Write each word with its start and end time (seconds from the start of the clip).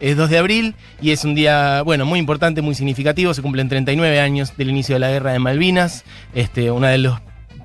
Es 0.00 0.16
2 0.16 0.30
de 0.30 0.38
abril 0.38 0.74
y 1.00 1.10
es 1.10 1.24
un 1.24 1.34
día, 1.34 1.82
bueno, 1.82 2.06
muy 2.06 2.20
importante, 2.20 2.62
muy 2.62 2.74
significativo. 2.74 3.34
Se 3.34 3.42
cumplen 3.42 3.68
39 3.68 4.20
años 4.20 4.56
del 4.56 4.70
inicio 4.70 4.94
de 4.94 5.00
la 5.00 5.10
guerra 5.10 5.32
de 5.32 5.40
Malvinas. 5.40 6.04
Este, 6.34 6.70
una 6.70 6.90
de 6.90 6.98
los 6.98 7.20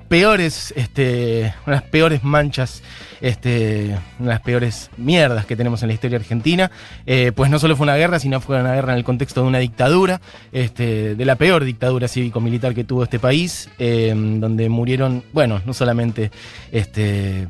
peores, 0.08 0.72
este, 0.76 1.54
unas 1.66 1.82
peores 1.82 2.24
manchas, 2.24 2.82
este, 3.20 3.96
unas 4.18 4.40
peores 4.40 4.90
mierdas 4.96 5.46
que 5.46 5.56
tenemos 5.56 5.82
en 5.82 5.88
la 5.88 5.94
historia 5.94 6.18
argentina. 6.18 6.70
Eh, 7.06 7.32
pues 7.34 7.50
no 7.50 7.58
solo 7.58 7.76
fue 7.76 7.84
una 7.84 7.96
guerra, 7.96 8.18
sino 8.18 8.40
fue 8.40 8.60
una 8.60 8.74
guerra 8.74 8.92
en 8.92 8.98
el 8.98 9.04
contexto 9.04 9.42
de 9.42 9.48
una 9.48 9.58
dictadura, 9.58 10.20
este, 10.52 11.14
de 11.14 11.24
la 11.24 11.36
peor 11.36 11.64
dictadura 11.64 12.08
cívico-militar 12.08 12.74
que 12.74 12.84
tuvo 12.84 13.04
este 13.04 13.18
país, 13.18 13.70
eh, 13.78 14.12
donde 14.14 14.68
murieron, 14.68 15.22
bueno, 15.32 15.62
no 15.64 15.72
solamente 15.72 16.30
este, 16.72 17.48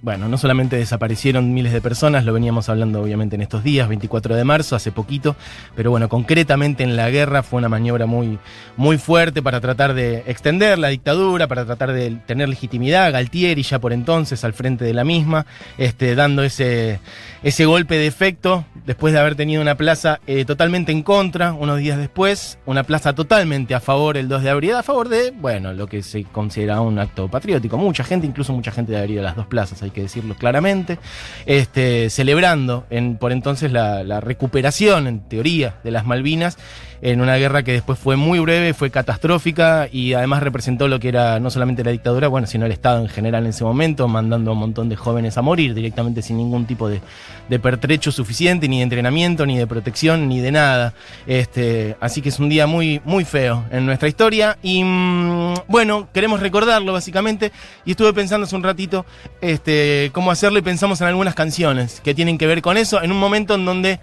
bueno, 0.00 0.28
no 0.28 0.38
solamente 0.38 0.76
desaparecieron 0.76 1.52
miles 1.52 1.72
de 1.72 1.80
personas, 1.80 2.24
lo 2.24 2.32
veníamos 2.32 2.68
hablando 2.68 3.02
obviamente 3.02 3.34
en 3.34 3.42
estos 3.42 3.64
días, 3.64 3.88
24 3.88 4.36
de 4.36 4.44
marzo, 4.44 4.76
hace 4.76 4.92
poquito, 4.92 5.34
pero 5.74 5.90
bueno, 5.90 6.08
concretamente 6.08 6.84
en 6.84 6.96
la 6.96 7.10
guerra 7.10 7.42
fue 7.42 7.58
una 7.58 7.68
maniobra 7.68 8.06
muy, 8.06 8.38
muy 8.76 8.96
fuerte 8.98 9.42
para 9.42 9.60
tratar 9.60 9.94
de 9.94 10.22
extender 10.26 10.78
la 10.78 10.88
dictadura, 10.88 11.48
para 11.48 11.64
tratar 11.64 11.92
de 11.92 12.12
tener 12.26 12.48
legitimidad. 12.48 13.12
Galtieri 13.12 13.62
ya 13.62 13.80
por 13.80 13.92
entonces 13.92 14.44
al 14.44 14.52
frente 14.52 14.84
de 14.84 14.94
la 14.94 15.02
misma, 15.02 15.46
este, 15.78 16.14
dando 16.14 16.44
ese, 16.44 17.00
ese 17.42 17.64
golpe 17.64 17.96
de 17.96 18.06
efecto 18.06 18.64
después 18.86 19.12
de 19.12 19.18
haber 19.18 19.34
tenido 19.34 19.60
una 19.60 19.74
plaza 19.74 20.20
eh, 20.28 20.44
totalmente 20.44 20.92
en 20.92 21.02
contra 21.02 21.52
unos 21.52 21.78
días 21.78 21.98
después, 21.98 22.58
una 22.66 22.84
plaza 22.84 23.14
totalmente 23.14 23.74
a 23.74 23.80
favor 23.80 24.16
el 24.16 24.28
2 24.28 24.42
de 24.44 24.50
abril, 24.50 24.74
a 24.74 24.82
favor 24.84 25.08
de, 25.08 25.32
bueno, 25.32 25.72
lo 25.72 25.88
que 25.88 26.04
se 26.04 26.22
considera 26.24 26.80
un 26.80 27.00
acto 27.00 27.28
patriótico. 27.28 27.76
Mucha 27.76 28.04
gente, 28.04 28.26
incluso 28.26 28.52
mucha 28.52 28.70
gente 28.70 28.92
de 28.92 28.98
haber 28.98 29.10
ido 29.10 29.20
a 29.22 29.24
las 29.24 29.36
dos 29.36 29.46
plazas 29.46 29.82
hay 29.88 29.94
que 29.94 30.02
decirlo 30.02 30.34
claramente, 30.34 30.98
este, 31.46 32.10
celebrando 32.10 32.86
en, 32.90 33.16
por 33.16 33.32
entonces 33.32 33.72
la, 33.72 34.04
la 34.04 34.20
recuperación, 34.20 35.06
en 35.06 35.20
teoría, 35.20 35.76
de 35.82 35.90
las 35.90 36.06
Malvinas 36.06 36.58
en 37.02 37.20
una 37.20 37.36
guerra 37.36 37.62
que 37.62 37.72
después 37.72 37.98
fue 37.98 38.16
muy 38.16 38.38
breve, 38.38 38.74
fue 38.74 38.90
catastrófica 38.90 39.88
y 39.90 40.14
además 40.14 40.42
representó 40.42 40.88
lo 40.88 40.98
que 41.00 41.08
era 41.08 41.40
no 41.40 41.50
solamente 41.50 41.84
la 41.84 41.90
dictadura, 41.90 42.28
bueno, 42.28 42.46
sino 42.46 42.66
el 42.66 42.72
Estado 42.72 43.00
en 43.00 43.08
general 43.08 43.44
en 43.44 43.50
ese 43.50 43.64
momento, 43.64 44.08
mandando 44.08 44.50
a 44.50 44.54
un 44.54 44.60
montón 44.60 44.88
de 44.88 44.96
jóvenes 44.96 45.38
a 45.38 45.42
morir 45.42 45.74
directamente 45.74 46.22
sin 46.22 46.36
ningún 46.36 46.66
tipo 46.66 46.88
de, 46.88 47.00
de 47.48 47.58
pertrecho 47.58 48.12
suficiente, 48.12 48.68
ni 48.68 48.78
de 48.78 48.82
entrenamiento, 48.84 49.46
ni 49.46 49.58
de 49.58 49.66
protección, 49.66 50.28
ni 50.28 50.40
de 50.40 50.52
nada. 50.52 50.94
Este, 51.26 51.96
así 52.00 52.22
que 52.22 52.28
es 52.28 52.38
un 52.38 52.48
día 52.48 52.66
muy, 52.66 53.00
muy 53.04 53.24
feo 53.24 53.64
en 53.70 53.86
nuestra 53.86 54.08
historia 54.08 54.58
y 54.62 54.82
mm, 54.84 55.54
bueno, 55.68 56.08
queremos 56.12 56.40
recordarlo 56.40 56.92
básicamente 56.92 57.52
y 57.84 57.92
estuve 57.92 58.12
pensando 58.12 58.46
hace 58.46 58.56
un 58.56 58.62
ratito 58.62 59.06
este, 59.40 60.10
cómo 60.12 60.30
hacerlo 60.30 60.58
y 60.58 60.62
pensamos 60.62 61.00
en 61.00 61.08
algunas 61.08 61.34
canciones 61.34 62.00
que 62.00 62.14
tienen 62.14 62.38
que 62.38 62.46
ver 62.46 62.62
con 62.62 62.76
eso 62.76 63.02
en 63.02 63.12
un 63.12 63.18
momento 63.18 63.54
en 63.54 63.64
donde 63.64 64.00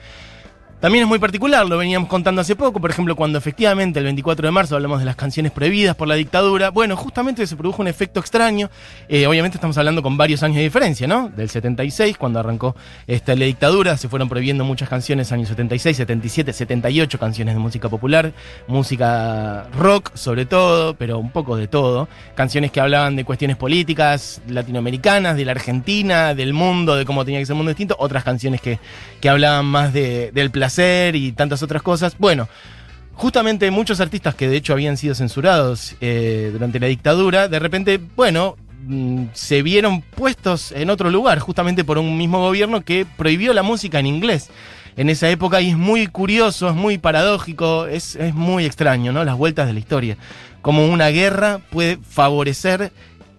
también 0.85 1.01
es 1.01 1.09
muy 1.09 1.17
particular, 1.17 1.65
lo 1.65 1.79
veníamos 1.79 2.07
contando 2.07 2.41
hace 2.41 2.55
poco, 2.55 2.79
por 2.79 2.91
ejemplo, 2.91 3.15
cuando 3.15 3.39
efectivamente 3.39 3.97
el 3.97 4.05
24 4.05 4.45
de 4.45 4.51
marzo 4.51 4.75
hablamos 4.75 4.99
de 4.99 5.05
las 5.05 5.15
canciones 5.15 5.51
prohibidas 5.51 5.95
por 5.95 6.07
la 6.07 6.13
dictadura, 6.13 6.69
bueno, 6.69 6.95
justamente 6.95 7.47
se 7.47 7.55
produjo 7.55 7.81
un 7.81 7.87
efecto 7.87 8.19
extraño, 8.19 8.69
eh, 9.09 9.25
obviamente 9.25 9.57
estamos 9.57 9.79
hablando 9.79 10.03
con 10.03 10.15
varios 10.15 10.43
años 10.43 10.57
de 10.57 10.61
diferencia, 10.61 11.07
¿no? 11.07 11.29
Del 11.29 11.49
76, 11.49 12.19
cuando 12.19 12.39
arrancó 12.39 12.75
esta 13.07 13.35
la 13.35 13.45
dictadura, 13.45 13.97
se 13.97 14.09
fueron 14.09 14.29
prohibiendo 14.29 14.63
muchas 14.63 14.87
canciones, 14.87 15.31
años 15.31 15.49
76, 15.49 15.97
77, 15.97 16.53
78 16.53 17.17
canciones 17.17 17.55
de 17.55 17.59
música 17.59 17.89
popular, 17.89 18.31
música 18.67 19.65
rock 19.75 20.11
sobre 20.13 20.45
todo, 20.45 20.93
pero 20.93 21.17
un 21.17 21.31
poco 21.31 21.57
de 21.57 21.67
todo, 21.67 22.07
canciones 22.35 22.69
que 22.69 22.79
hablaban 22.79 23.15
de 23.15 23.25
cuestiones 23.25 23.57
políticas 23.57 24.39
latinoamericanas, 24.47 25.35
de 25.35 25.45
la 25.45 25.53
Argentina, 25.53 26.35
del 26.35 26.53
mundo, 26.53 26.95
de 26.95 27.05
cómo 27.05 27.25
tenía 27.25 27.39
que 27.39 27.47
ser 27.47 27.53
un 27.53 27.61
mundo 27.61 27.71
distinto, 27.71 27.95
otras 27.97 28.23
canciones 28.23 28.61
que, 28.61 28.77
que 29.19 29.29
hablaban 29.29 29.65
más 29.65 29.91
de, 29.91 30.29
del 30.31 30.51
placer, 30.51 30.74
y 30.77 31.31
tantas 31.31 31.63
otras 31.63 31.81
cosas. 31.81 32.15
Bueno, 32.17 32.47
justamente 33.13 33.71
muchos 33.71 33.99
artistas 33.99 34.35
que 34.35 34.47
de 34.47 34.57
hecho 34.57 34.73
habían 34.73 34.97
sido 34.97 35.15
censurados 35.15 35.95
eh, 36.01 36.49
durante 36.51 36.79
la 36.79 36.87
dictadura, 36.87 37.47
de 37.47 37.59
repente, 37.59 37.99
bueno, 38.15 38.55
mm, 38.85 39.25
se 39.33 39.61
vieron 39.61 40.01
puestos 40.01 40.71
en 40.71 40.89
otro 40.89 41.09
lugar, 41.09 41.39
justamente 41.39 41.83
por 41.83 41.97
un 41.97 42.17
mismo 42.17 42.39
gobierno 42.39 42.81
que 42.81 43.05
prohibió 43.17 43.53
la 43.53 43.63
música 43.63 43.99
en 43.99 44.07
inglés 44.07 44.49
en 44.97 45.09
esa 45.09 45.29
época 45.29 45.61
y 45.61 45.71
es 45.71 45.77
muy 45.77 46.07
curioso, 46.07 46.69
es 46.69 46.75
muy 46.75 46.97
paradójico, 46.97 47.87
es, 47.87 48.15
es 48.15 48.33
muy 48.33 48.65
extraño, 48.65 49.11
¿no? 49.11 49.23
Las 49.23 49.37
vueltas 49.37 49.67
de 49.67 49.73
la 49.73 49.79
historia. 49.79 50.17
Como 50.61 50.87
una 50.87 51.09
guerra 51.09 51.59
puede 51.69 51.97
favorecer 51.97 52.91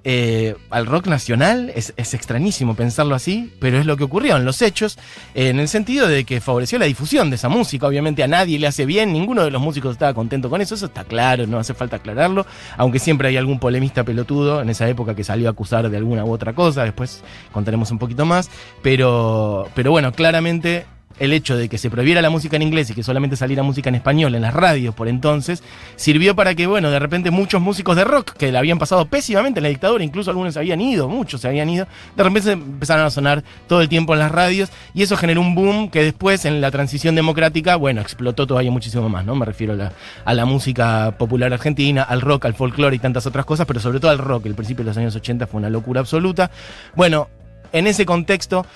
eh, 0.08 0.54
al 0.70 0.86
rock 0.86 1.08
nacional. 1.08 1.72
Es, 1.74 1.92
es, 1.96 2.14
extrañísimo 2.14 2.76
pensarlo 2.76 3.16
así, 3.16 3.52
pero 3.58 3.76
es 3.76 3.86
lo 3.86 3.96
que 3.96 4.04
ocurrió 4.04 4.36
en 4.36 4.44
los 4.44 4.62
hechos, 4.62 5.00
en 5.34 5.58
el 5.58 5.66
sentido 5.66 6.06
de 6.06 6.22
que 6.22 6.40
favoreció 6.40 6.78
la 6.78 6.84
difusión 6.84 7.28
de 7.28 7.34
esa 7.34 7.48
música. 7.48 7.88
Obviamente 7.88 8.22
a 8.22 8.28
nadie 8.28 8.56
le 8.60 8.68
hace 8.68 8.86
bien, 8.86 9.12
ninguno 9.12 9.42
de 9.42 9.50
los 9.50 9.60
músicos 9.60 9.90
estaba 9.90 10.14
contento 10.14 10.48
con 10.48 10.60
eso, 10.60 10.76
eso 10.76 10.86
está 10.86 11.02
claro, 11.02 11.48
no 11.48 11.58
hace 11.58 11.74
falta 11.74 11.96
aclararlo, 11.96 12.46
aunque 12.76 13.00
siempre 13.00 13.26
hay 13.26 13.36
algún 13.36 13.58
polemista 13.58 14.04
pelotudo 14.04 14.62
en 14.62 14.70
esa 14.70 14.88
época 14.88 15.16
que 15.16 15.24
salió 15.24 15.48
a 15.48 15.50
acusar 15.50 15.90
de 15.90 15.96
alguna 15.96 16.24
u 16.24 16.30
otra 16.30 16.52
cosa, 16.52 16.84
después 16.84 17.24
contaremos 17.50 17.90
un 17.90 17.98
poquito 17.98 18.24
más, 18.24 18.48
pero, 18.82 19.68
pero 19.74 19.90
bueno, 19.90 20.12
claramente 20.12 20.86
el 21.18 21.32
hecho 21.32 21.56
de 21.56 21.68
que 21.68 21.78
se 21.78 21.90
prohibiera 21.90 22.22
la 22.22 22.30
música 22.30 22.56
en 22.56 22.62
inglés 22.62 22.90
y 22.90 22.94
que 22.94 23.02
solamente 23.02 23.36
saliera 23.36 23.62
música 23.62 23.88
en 23.88 23.94
español 23.94 24.34
en 24.34 24.42
las 24.42 24.54
radios 24.54 24.94
por 24.94 25.08
entonces, 25.08 25.62
sirvió 25.96 26.34
para 26.36 26.54
que, 26.54 26.66
bueno, 26.66 26.90
de 26.90 26.98
repente 26.98 27.30
muchos 27.30 27.60
músicos 27.60 27.96
de 27.96 28.04
rock 28.04 28.32
que 28.32 28.52
le 28.52 28.58
habían 28.58 28.78
pasado 28.78 29.06
pésimamente 29.06 29.60
en 29.60 29.64
la 29.64 29.68
dictadura, 29.68 30.04
incluso 30.04 30.30
algunos 30.30 30.56
habían 30.56 30.80
ido, 30.80 31.08
muchos 31.08 31.40
se 31.40 31.48
habían 31.48 31.68
ido, 31.68 31.86
de 32.16 32.22
repente 32.22 32.52
empezaron 32.52 33.06
a 33.06 33.10
sonar 33.10 33.44
todo 33.66 33.80
el 33.80 33.88
tiempo 33.88 34.12
en 34.12 34.20
las 34.20 34.30
radios 34.30 34.70
y 34.94 35.02
eso 35.02 35.16
generó 35.16 35.40
un 35.40 35.54
boom 35.54 35.90
que 35.90 36.02
después 36.02 36.44
en 36.44 36.60
la 36.60 36.70
transición 36.70 37.14
democrática, 37.14 37.76
bueno, 37.76 38.00
explotó 38.00 38.46
todavía 38.46 38.70
muchísimo 38.70 39.08
más, 39.08 39.24
¿no? 39.24 39.34
Me 39.34 39.46
refiero 39.46 39.72
a 39.72 39.76
la, 39.76 39.92
a 40.24 40.34
la 40.34 40.44
música 40.44 41.16
popular 41.18 41.52
argentina, 41.52 42.02
al 42.02 42.20
rock, 42.20 42.46
al 42.46 42.54
folclore 42.54 42.96
y 42.96 42.98
tantas 42.98 43.26
otras 43.26 43.44
cosas, 43.44 43.66
pero 43.66 43.80
sobre 43.80 44.00
todo 44.00 44.10
al 44.10 44.18
rock. 44.18 44.46
El 44.46 44.54
principio 44.54 44.84
de 44.84 44.90
los 44.90 44.96
años 44.96 45.14
80 45.14 45.46
fue 45.46 45.58
una 45.58 45.70
locura 45.70 46.00
absoluta. 46.00 46.50
Bueno, 46.94 47.28
en 47.72 47.86
ese 47.86 48.06
contexto 48.06 48.66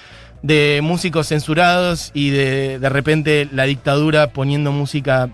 de 0.42 0.80
músicos 0.82 1.28
censurados 1.28 2.10
y 2.14 2.30
de 2.30 2.78
de 2.78 2.88
repente 2.88 3.48
la 3.52 3.64
dictadura 3.64 4.32
poniendo 4.32 4.72
música, 4.72 5.28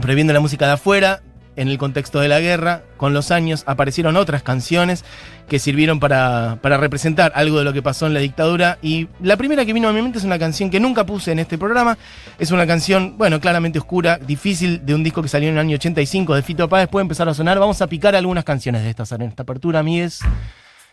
prohibiendo 0.00 0.32
la 0.32 0.40
música 0.40 0.66
de 0.66 0.72
afuera. 0.72 1.22
En 1.56 1.68
el 1.68 1.76
contexto 1.78 2.20
de 2.20 2.28
la 2.28 2.40
guerra, 2.40 2.84
con 2.96 3.12
los 3.12 3.30
años 3.30 3.64
aparecieron 3.66 4.16
otras 4.16 4.42
canciones 4.42 5.04
que 5.46 5.58
sirvieron 5.58 6.00
para, 6.00 6.58
para 6.62 6.78
representar 6.78 7.32
algo 7.34 7.58
de 7.58 7.64
lo 7.64 7.72
que 7.74 7.82
pasó 7.82 8.06
en 8.06 8.14
la 8.14 8.20
dictadura. 8.20 8.78
Y 8.80 9.08
la 9.20 9.36
primera 9.36 9.66
que 9.66 9.74
vino 9.74 9.88
a 9.88 9.92
mi 9.92 10.00
mente 10.00 10.18
es 10.18 10.24
una 10.24 10.38
canción 10.38 10.70
que 10.70 10.80
nunca 10.80 11.04
puse 11.04 11.32
en 11.32 11.40
este 11.40 11.58
programa. 11.58 11.98
Es 12.38 12.50
una 12.52 12.66
canción, 12.66 13.18
bueno, 13.18 13.40
claramente 13.40 13.80
oscura, 13.80 14.16
difícil, 14.16 14.86
de 14.86 14.94
un 14.94 15.02
disco 15.02 15.20
que 15.22 15.28
salió 15.28 15.48
en 15.48 15.56
el 15.56 15.60
año 15.60 15.74
85 15.74 16.36
de 16.36 16.42
Fito 16.42 16.68
Páez. 16.68 16.88
Puede 16.88 17.02
empezar 17.02 17.28
a 17.28 17.34
sonar. 17.34 17.58
Vamos 17.58 17.82
a 17.82 17.88
picar 17.88 18.14
algunas 18.14 18.44
canciones 18.44 18.82
de 18.82 18.90
estas 18.90 19.12
en 19.12 19.22
esta 19.22 19.42
apertura, 19.42 19.80
amigues. 19.80 20.20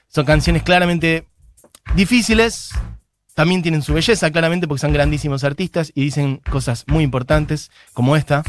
Son 0.10 0.26
canciones 0.26 0.64
claramente 0.64 1.28
difíciles, 1.96 2.72
también 3.38 3.62
tienen 3.62 3.84
su 3.84 3.94
belleza, 3.94 4.32
claramente, 4.32 4.68
porque 4.68 4.82
son 4.82 4.94
grandísimos 4.94 5.44
artistas 5.44 5.92
y 5.94 6.02
dicen 6.02 6.42
cosas 6.50 6.86
muy 6.88 7.04
importantes, 7.04 7.70
como 7.94 8.16
esta. 8.16 8.42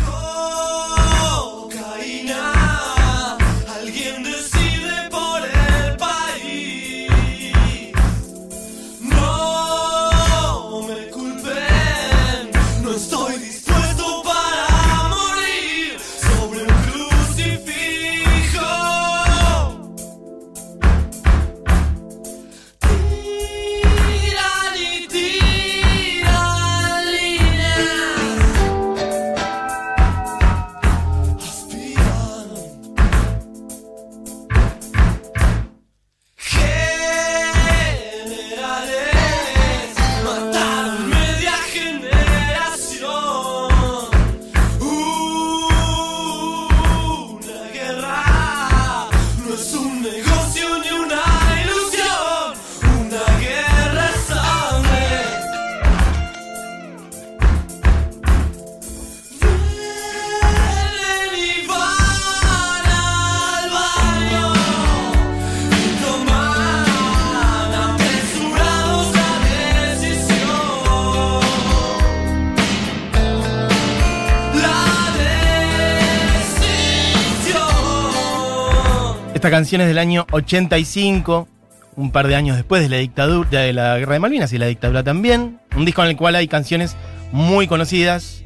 Esta 79.49 79.57
canción 79.57 79.81
es 79.81 79.89
del 79.89 79.97
año 79.97 80.27
85, 80.31 81.49
un 81.97 82.11
par 82.13 82.29
de 82.29 82.37
años 82.37 82.57
después 82.57 82.83
de 82.83 82.91
la 82.91 82.99
dictadura, 82.99 83.61
de 83.63 83.73
la 83.73 83.97
guerra 83.97 84.13
de 84.13 84.19
Malvinas 84.19 84.53
y 84.53 84.59
la 84.59 84.67
dictadura 84.67 85.03
también. 85.03 85.59
Un 85.75 85.87
disco 85.87 86.03
en 86.03 86.11
el 86.11 86.19
cual 86.19 86.35
hay 86.35 86.49
canciones 86.49 86.97
muy 87.33 87.67
conocidas. 87.67 88.45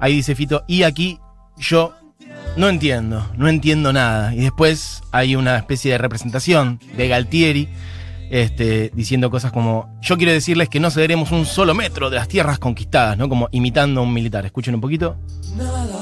Ahí 0.00 0.14
dice 0.14 0.34
Fito, 0.34 0.64
y 0.66 0.84
aquí 0.84 1.20
yo 1.58 1.92
no 2.56 2.70
entiendo, 2.70 3.30
no 3.36 3.50
entiendo 3.50 3.92
nada. 3.92 4.34
Y 4.34 4.38
después 4.38 5.02
hay 5.12 5.36
una 5.36 5.58
especie 5.58 5.92
de 5.92 5.98
representación 5.98 6.80
de 6.96 7.08
Galtieri 7.08 7.68
este, 8.30 8.90
diciendo 8.94 9.30
cosas 9.30 9.52
como, 9.52 9.98
yo 10.00 10.16
quiero 10.16 10.32
decirles 10.32 10.70
que 10.70 10.80
no 10.80 10.90
cederemos 10.90 11.30
un 11.30 11.44
solo 11.44 11.74
metro 11.74 12.08
de 12.08 12.16
las 12.16 12.26
tierras 12.26 12.58
conquistadas, 12.58 13.18
¿no? 13.18 13.28
Como 13.28 13.50
imitando 13.52 14.00
a 14.00 14.02
un 14.02 14.14
militar. 14.14 14.46
Escuchen 14.46 14.74
un 14.74 14.80
poquito. 14.80 15.18
Nada. 15.58 15.97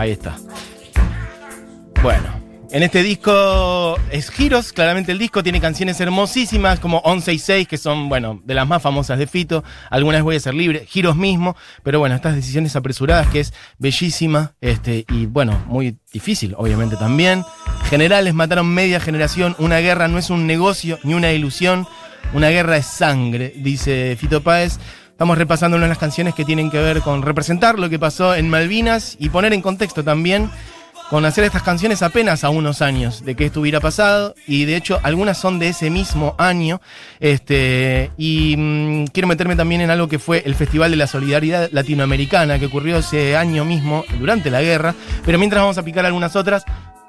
Ahí 0.00 0.12
está. 0.12 0.34
Bueno, 2.02 2.40
en 2.70 2.82
este 2.82 3.02
disco 3.02 3.98
es 4.10 4.30
Giros, 4.30 4.72
claramente 4.72 5.12
el 5.12 5.18
disco 5.18 5.42
tiene 5.42 5.60
canciones 5.60 6.00
hermosísimas 6.00 6.80
como 6.80 7.00
11 7.00 7.34
y 7.34 7.38
6, 7.38 7.68
que 7.68 7.76
son, 7.76 8.08
bueno, 8.08 8.40
de 8.42 8.54
las 8.54 8.66
más 8.66 8.80
famosas 8.80 9.18
de 9.18 9.26
Fito. 9.26 9.62
Algunas 9.90 10.22
voy 10.22 10.36
a 10.36 10.40
ser 10.40 10.54
libre, 10.54 10.86
Giros 10.86 11.16
mismo, 11.16 11.54
pero 11.82 11.98
bueno, 11.98 12.14
estas 12.14 12.34
decisiones 12.34 12.74
apresuradas 12.76 13.28
que 13.28 13.40
es 13.40 13.52
bellísima 13.76 14.54
este, 14.62 15.04
y 15.10 15.26
bueno, 15.26 15.62
muy 15.66 15.98
difícil, 16.10 16.54
obviamente 16.56 16.96
también. 16.96 17.44
Generales 17.90 18.32
mataron 18.32 18.72
media 18.72 19.00
generación, 19.00 19.54
una 19.58 19.80
guerra 19.80 20.08
no 20.08 20.16
es 20.16 20.30
un 20.30 20.46
negocio 20.46 20.98
ni 21.02 21.12
una 21.12 21.30
ilusión, 21.30 21.86
una 22.32 22.48
guerra 22.48 22.78
es 22.78 22.86
sangre, 22.86 23.52
dice 23.54 24.16
Fito 24.18 24.42
Páez. 24.42 24.78
Estamos 25.20 25.36
repasando 25.36 25.76
una 25.76 25.84
de 25.84 25.90
las 25.90 25.98
canciones 25.98 26.34
que 26.34 26.46
tienen 26.46 26.70
que 26.70 26.78
ver 26.78 27.02
con 27.02 27.20
representar 27.20 27.78
lo 27.78 27.90
que 27.90 27.98
pasó 27.98 28.34
en 28.34 28.48
Malvinas 28.48 29.16
y 29.18 29.28
poner 29.28 29.52
en 29.52 29.60
contexto 29.60 30.02
también 30.02 30.50
con 31.10 31.26
hacer 31.26 31.44
estas 31.44 31.62
canciones 31.62 32.00
apenas 32.00 32.42
a 32.42 32.48
unos 32.48 32.80
años 32.80 33.22
de 33.22 33.34
que 33.34 33.44
esto 33.44 33.60
hubiera 33.60 33.80
pasado. 33.80 34.34
Y 34.46 34.64
de 34.64 34.76
hecho 34.76 34.98
algunas 35.02 35.36
son 35.36 35.58
de 35.58 35.68
ese 35.68 35.90
mismo 35.90 36.34
año. 36.38 36.80
Este 37.20 38.10
y 38.16 38.54
mm, 38.56 39.08
quiero 39.08 39.28
meterme 39.28 39.56
también 39.56 39.82
en 39.82 39.90
algo 39.90 40.08
que 40.08 40.18
fue 40.18 40.42
el 40.46 40.54
Festival 40.54 40.90
de 40.90 40.96
la 40.96 41.06
Solidaridad 41.06 41.68
Latinoamericana 41.70 42.58
que 42.58 42.64
ocurrió 42.64 42.96
ese 42.96 43.36
año 43.36 43.66
mismo 43.66 44.06
durante 44.18 44.50
la 44.50 44.62
guerra. 44.62 44.94
Pero 45.26 45.38
mientras 45.38 45.60
vamos 45.60 45.76
a 45.76 45.82
picar 45.82 46.06
algunas 46.06 46.34
otras 46.34 46.64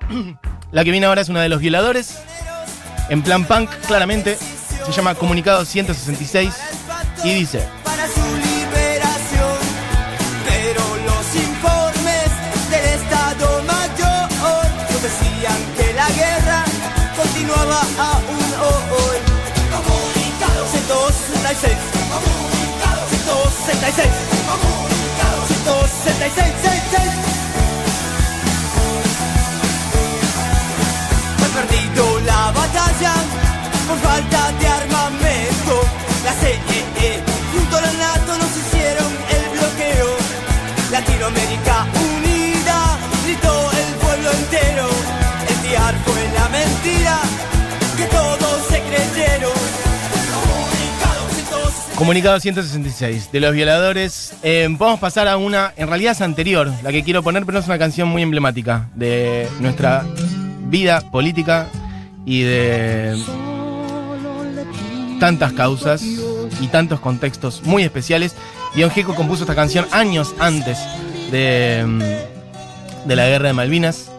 la 0.74 0.84
que 0.84 0.92
viene 0.92 1.06
ahora 1.06 1.22
es 1.22 1.30
una 1.30 1.42
de 1.42 1.48
los 1.48 1.62
violadores 1.62 2.22
en 3.08 3.22
plan 3.22 3.46
punk 3.46 3.70
claramente. 3.88 4.36
Se 4.86 4.92
llama 4.92 5.16
Comunicado 5.16 5.64
166 5.64 6.54
y 7.24 7.34
dice 7.36 7.81
continuaba 17.72 17.82
aún 17.98 18.44
hoy. 18.92 19.18
Comunicado 19.72 20.68
166. 20.68 21.78
Comunicado 22.12 23.08
166. 23.10 24.08
Comunicado 24.48 25.48
166. 25.48 26.61
Comunicado 52.02 52.40
166 52.40 53.32
de 53.32 53.40
los 53.40 53.54
violadores. 53.54 54.34
Eh, 54.42 54.68
podemos 54.76 55.00
pasar 55.00 55.28
a 55.28 55.38
una, 55.38 55.72
en 55.78 55.88
realidad 55.88 56.14
es 56.14 56.22
anterior, 56.22 56.72
la 56.82 56.92
que 56.92 57.04
quiero 57.04 57.22
poner, 57.22 57.46
pero 57.46 57.60
es 57.60 57.68
una 57.68 57.78
canción 57.78 58.08
muy 58.08 58.24
emblemática 58.24 58.90
de 58.96 59.48
nuestra 59.60 60.04
vida 60.62 61.02
política 61.12 61.68
y 62.26 62.42
de 62.42 63.24
tantas 65.20 65.54
causas 65.54 66.02
y 66.02 66.68
tantos 66.72 67.00
contextos 67.00 67.62
muy 67.66 67.84
especiales. 67.84 68.36
Dion 68.74 68.90
Gieco 68.90 69.14
compuso 69.14 69.44
esta 69.44 69.54
canción 69.54 69.86
años 69.92 70.34
antes 70.40 70.80
mm, 71.28 72.00
de 73.06 73.16
la 73.16 73.28
guerra 73.28 73.50
de 73.50 73.54
Malvinas. 73.54 74.10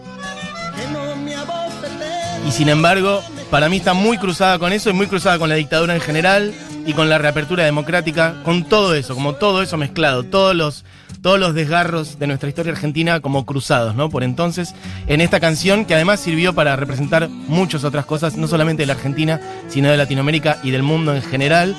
Y 2.46 2.52
sin 2.52 2.68
embargo, 2.68 3.24
para 3.50 3.68
mí 3.68 3.78
está 3.78 3.92
muy 3.92 4.18
cruzada 4.18 4.60
con 4.60 4.72
eso 4.72 4.88
y 4.88 4.92
muy 4.92 5.08
cruzada 5.08 5.40
con 5.40 5.48
la 5.48 5.56
dictadura 5.56 5.96
en 5.96 6.00
general 6.00 6.54
y 6.86 6.92
con 6.94 7.08
la 7.08 7.18
reapertura 7.18 7.64
democrática, 7.64 8.34
con 8.44 8.64
todo 8.64 8.94
eso, 8.94 9.14
como 9.14 9.34
todo 9.34 9.62
eso 9.62 9.76
mezclado, 9.76 10.24
todos 10.24 10.54
los, 10.54 10.84
todos 11.20 11.38
los 11.38 11.54
desgarros 11.54 12.18
de 12.18 12.26
nuestra 12.26 12.48
historia 12.48 12.72
argentina 12.72 13.20
como 13.20 13.46
cruzados, 13.46 13.94
¿no? 13.94 14.10
Por 14.10 14.24
entonces, 14.24 14.74
en 15.06 15.20
esta 15.20 15.40
canción 15.40 15.84
que 15.84 15.94
además 15.94 16.20
sirvió 16.20 16.54
para 16.54 16.76
representar 16.76 17.28
muchas 17.28 17.84
otras 17.84 18.06
cosas, 18.06 18.36
no 18.36 18.48
solamente 18.48 18.82
de 18.82 18.86
la 18.86 18.94
Argentina, 18.94 19.40
sino 19.68 19.90
de 19.90 19.96
Latinoamérica 19.96 20.58
y 20.62 20.70
del 20.70 20.82
mundo 20.82 21.14
en 21.14 21.22
general. 21.22 21.76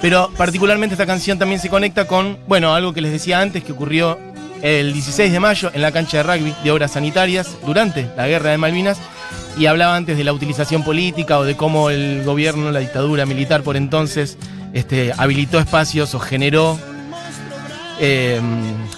Pero 0.00 0.30
particularmente 0.36 0.94
esta 0.94 1.06
canción 1.06 1.38
también 1.38 1.60
se 1.60 1.68
conecta 1.68 2.06
con, 2.06 2.38
bueno, 2.46 2.74
algo 2.74 2.94
que 2.94 3.00
les 3.00 3.12
decía 3.12 3.40
antes 3.40 3.64
que 3.64 3.72
ocurrió 3.72 4.18
el 4.62 4.92
16 4.92 5.32
de 5.32 5.40
mayo 5.40 5.70
en 5.74 5.82
la 5.82 5.92
cancha 5.92 6.18
de 6.18 6.22
rugby 6.22 6.54
de 6.62 6.70
obras 6.70 6.92
sanitarias 6.92 7.56
durante 7.64 8.08
la 8.16 8.26
guerra 8.26 8.50
de 8.50 8.58
Malvinas 8.58 8.98
y 9.56 9.66
hablaba 9.66 9.96
antes 9.96 10.16
de 10.16 10.24
la 10.24 10.32
utilización 10.32 10.84
política 10.84 11.38
o 11.38 11.44
de 11.44 11.56
cómo 11.56 11.90
el 11.90 12.24
gobierno, 12.24 12.70
la 12.70 12.80
dictadura 12.80 13.26
militar 13.26 13.62
por 13.62 13.76
entonces, 13.76 14.38
este, 14.72 15.12
habilitó 15.16 15.58
espacios 15.58 16.14
o 16.14 16.20
generó 16.20 16.78
eh, 18.00 18.40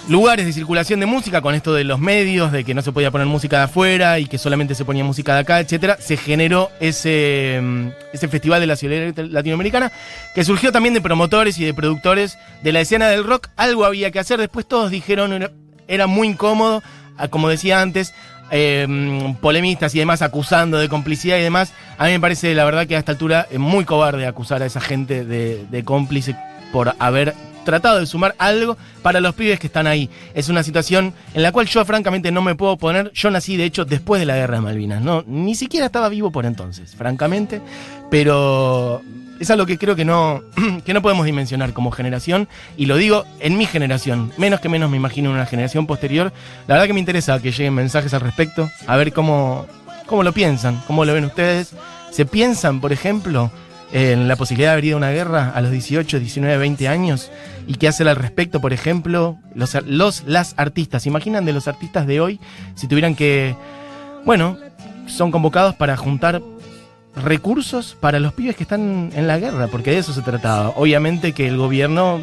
lugares 0.07 0.45
de 0.45 0.53
circulación 0.53 0.99
de 0.99 1.07
música 1.07 1.41
con 1.41 1.55
esto 1.55 1.73
de 1.73 1.83
los 1.83 1.99
medios, 1.99 2.51
de 2.51 2.63
que 2.63 2.75
no 2.75 2.83
se 2.83 2.91
podía 2.91 3.09
poner 3.09 3.25
música 3.25 3.57
de 3.57 3.63
afuera 3.63 4.19
y 4.19 4.27
que 4.27 4.37
solamente 4.37 4.75
se 4.75 4.85
ponía 4.85 5.03
música 5.03 5.33
de 5.33 5.39
acá, 5.39 5.59
etcétera, 5.59 5.97
se 5.99 6.17
generó 6.17 6.69
ese, 6.79 7.59
mm, 7.61 7.87
ese 8.13 8.27
festival 8.27 8.61
de 8.61 8.67
la 8.67 8.75
ciudad 8.75 9.13
latinoamericana 9.17 9.91
que 10.35 10.43
surgió 10.43 10.71
también 10.71 10.93
de 10.93 11.01
promotores 11.01 11.57
y 11.57 11.65
de 11.65 11.73
productores 11.73 12.37
de 12.61 12.71
la 12.71 12.81
escena 12.81 13.09
del 13.09 13.23
rock. 13.23 13.47
Algo 13.55 13.85
había 13.85 14.11
que 14.11 14.19
hacer, 14.19 14.39
después 14.39 14.67
todos 14.67 14.91
dijeron 14.91 15.49
era, 15.87 16.07
muy 16.07 16.27
incómodo, 16.27 16.83
como 17.31 17.49
decía 17.49 17.81
antes, 17.81 18.13
eh, 18.51 19.35
polemistas 19.41 19.95
y 19.95 19.99
demás 19.99 20.21
acusando 20.21 20.77
de 20.77 20.89
complicidad 20.89 21.37
y 21.37 21.41
demás. 21.41 21.73
A 21.97 22.05
mí 22.05 22.11
me 22.11 22.19
parece, 22.19 22.53
la 22.53 22.65
verdad, 22.65 22.85
que 22.85 22.95
a 22.95 22.99
esta 22.99 23.13
altura 23.13 23.47
es 23.49 23.59
muy 23.59 23.85
cobarde 23.85 24.27
acusar 24.27 24.61
a 24.61 24.65
esa 24.65 24.81
gente 24.81 25.25
de, 25.25 25.65
de 25.69 25.83
cómplice 25.83 26.35
por 26.71 26.93
haber 26.99 27.33
tratado 27.63 27.99
de 27.99 28.05
sumar 28.05 28.35
algo 28.37 28.77
para 29.01 29.19
los 29.19 29.35
pibes 29.35 29.59
que 29.59 29.67
están 29.67 29.87
ahí. 29.87 30.09
Es 30.33 30.49
una 30.49 30.63
situación 30.63 31.13
en 31.33 31.43
la 31.43 31.51
cual 31.51 31.67
yo 31.67 31.83
francamente 31.85 32.31
no 32.31 32.41
me 32.41 32.55
puedo 32.55 32.77
poner. 32.77 33.11
Yo 33.13 33.31
nací 33.31 33.57
de 33.57 33.65
hecho 33.65 33.85
después 33.85 34.19
de 34.19 34.25
la 34.25 34.35
guerra 34.35 34.55
de 34.55 34.61
Malvinas, 34.61 35.01
no 35.01 35.23
ni 35.27 35.55
siquiera 35.55 35.85
estaba 35.87 36.09
vivo 36.09 36.31
por 36.31 36.45
entonces, 36.45 36.95
francamente, 36.95 37.61
pero 38.09 39.01
es 39.39 39.49
algo 39.49 39.65
que 39.65 39.77
creo 39.77 39.95
que 39.95 40.05
no 40.05 40.43
que 40.85 40.93
no 40.93 41.01
podemos 41.01 41.25
dimensionar 41.25 41.73
como 41.73 41.91
generación 41.91 42.47
y 42.77 42.85
lo 42.85 42.97
digo 42.97 43.25
en 43.39 43.57
mi 43.57 43.65
generación, 43.65 44.31
menos 44.37 44.59
que 44.59 44.69
menos 44.69 44.89
me 44.89 44.97
imagino 44.97 45.29
en 45.29 45.35
una 45.35 45.45
generación 45.45 45.87
posterior. 45.87 46.31
La 46.67 46.75
verdad 46.75 46.87
que 46.87 46.93
me 46.93 46.99
interesa 46.99 47.41
que 47.41 47.51
lleguen 47.51 47.73
mensajes 47.73 48.13
al 48.13 48.21
respecto, 48.21 48.69
a 48.87 48.95
ver 48.97 49.13
cómo 49.13 49.67
cómo 50.05 50.23
lo 50.23 50.33
piensan, 50.33 50.81
cómo 50.87 51.05
lo 51.05 51.13
ven 51.13 51.25
ustedes. 51.25 51.73
¿Se 52.11 52.25
piensan, 52.25 52.81
por 52.81 52.91
ejemplo, 52.91 53.49
en 53.93 54.27
la 54.27 54.35
posibilidad 54.35 54.69
de 54.69 54.73
haber 54.73 54.85
ido 54.85 54.95
a 54.95 54.97
una 54.97 55.11
guerra 55.11 55.51
a 55.53 55.61
los 55.61 55.71
18, 55.71 56.19
19, 56.19 56.57
20 56.57 56.87
años 56.87 57.31
y 57.67 57.75
qué 57.75 57.87
hacer 57.87 58.07
al 58.07 58.15
respecto, 58.15 58.61
por 58.61 58.73
ejemplo, 58.73 59.37
los, 59.53 59.75
los 59.85 60.23
las 60.25 60.53
artistas. 60.57 61.05
imaginan 61.05 61.45
de 61.45 61.53
los 61.53 61.67
artistas 61.67 62.07
de 62.07 62.21
hoy 62.21 62.39
si 62.75 62.87
tuvieran 62.87 63.15
que, 63.15 63.55
bueno, 64.25 64.57
son 65.07 65.31
convocados 65.31 65.75
para 65.75 65.97
juntar 65.97 66.41
recursos 67.15 67.97
para 67.99 68.19
los 68.19 68.33
pibes 68.33 68.55
que 68.55 68.63
están 68.63 69.11
en 69.13 69.27
la 69.27 69.37
guerra, 69.37 69.67
porque 69.67 69.91
de 69.91 69.97
eso 69.97 70.13
se 70.13 70.21
trataba. 70.21 70.69
Obviamente 70.77 71.33
que 71.33 71.47
el 71.47 71.57
gobierno, 71.57 72.21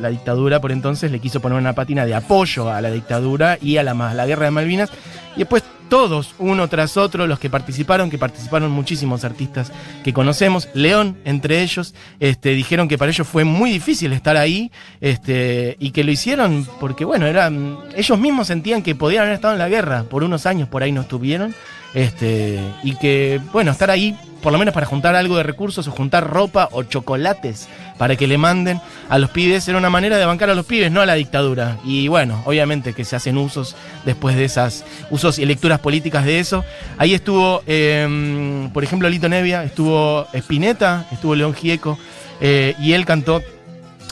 la 0.00 0.08
dictadura 0.08 0.60
por 0.60 0.72
entonces, 0.72 1.12
le 1.12 1.18
quiso 1.18 1.40
poner 1.40 1.58
una 1.58 1.74
pátina 1.74 2.06
de 2.06 2.14
apoyo 2.14 2.70
a 2.70 2.80
la 2.80 2.90
dictadura 2.90 3.58
y 3.60 3.76
a 3.76 3.82
la, 3.82 3.94
la 4.14 4.26
guerra 4.26 4.46
de 4.46 4.50
Malvinas, 4.50 4.90
y 5.36 5.40
después 5.40 5.62
todos, 5.90 6.34
uno 6.38 6.68
tras 6.68 6.96
otro, 6.96 7.26
los 7.26 7.38
que 7.38 7.50
participaron, 7.50 8.08
que 8.08 8.16
participaron 8.16 8.70
muchísimos 8.70 9.24
artistas 9.24 9.70
que 10.02 10.14
conocemos, 10.14 10.68
León 10.72 11.18
entre 11.26 11.60
ellos, 11.60 11.94
este, 12.20 12.50
dijeron 12.50 12.88
que 12.88 12.96
para 12.96 13.10
ellos 13.10 13.28
fue 13.28 13.44
muy 13.44 13.70
difícil 13.70 14.14
estar 14.14 14.38
ahí 14.38 14.72
este, 15.02 15.76
y 15.78 15.90
que 15.90 16.04
lo 16.04 16.12
hicieron 16.12 16.66
porque, 16.80 17.04
bueno, 17.04 17.26
eran, 17.26 17.76
ellos 17.94 18.18
mismos 18.18 18.46
sentían 18.46 18.82
que 18.82 18.94
podían 18.94 19.24
haber 19.24 19.34
estado 19.34 19.52
en 19.52 19.58
la 19.58 19.68
guerra, 19.68 20.04
por 20.04 20.24
unos 20.24 20.46
años 20.46 20.68
por 20.68 20.82
ahí 20.82 20.92
no 20.92 21.02
estuvieron, 21.02 21.54
este, 21.92 22.58
y 22.82 22.94
que, 22.96 23.40
bueno, 23.52 23.72
estar 23.72 23.90
ahí 23.90 24.16
por 24.42 24.52
lo 24.52 24.58
menos 24.58 24.74
para 24.74 24.86
juntar 24.86 25.14
algo 25.16 25.36
de 25.36 25.42
recursos 25.42 25.86
o 25.86 25.90
juntar 25.90 26.28
ropa 26.28 26.68
o 26.72 26.82
chocolates 26.82 27.68
para 27.98 28.16
que 28.16 28.26
le 28.26 28.38
manden 28.38 28.80
a 29.08 29.18
los 29.18 29.30
pibes 29.30 29.68
era 29.68 29.76
una 29.76 29.90
manera 29.90 30.16
de 30.16 30.24
bancar 30.24 30.50
a 30.50 30.54
los 30.54 30.64
pibes, 30.64 30.90
no 30.90 31.00
a 31.00 31.06
la 31.06 31.14
dictadura. 31.14 31.76
Y 31.84 32.08
bueno, 32.08 32.42
obviamente 32.46 32.94
que 32.94 33.04
se 33.04 33.16
hacen 33.16 33.36
usos 33.36 33.76
después 34.04 34.36
de 34.36 34.44
esas 34.44 34.84
usos 35.10 35.38
y 35.38 35.44
lecturas 35.44 35.79
políticas 35.80 36.24
de 36.24 36.38
eso. 36.40 36.64
Ahí 36.98 37.14
estuvo, 37.14 37.62
em, 37.66 38.70
por 38.70 38.84
ejemplo, 38.84 39.08
Lito 39.08 39.28
Nevia, 39.28 39.64
estuvo 39.64 40.26
Spinetta, 40.32 41.06
estuvo 41.10 41.34
León 41.34 41.54
Gieco, 41.54 41.98
eh, 42.40 42.74
y 42.80 42.92
él 42.92 43.04
cantó, 43.04 43.42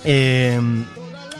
em, 0.04 0.84